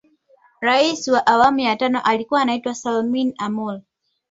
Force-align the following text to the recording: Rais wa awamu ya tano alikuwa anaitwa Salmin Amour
Rais 0.61 1.07
wa 1.07 1.25
awamu 1.27 1.59
ya 1.59 1.75
tano 1.75 2.01
alikuwa 2.01 2.41
anaitwa 2.41 2.73
Salmin 2.75 3.33
Amour 3.37 3.81